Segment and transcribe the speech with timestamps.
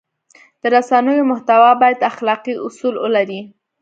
[0.61, 3.41] د رسنیو محتوا باید اخلاقي اصول ولري.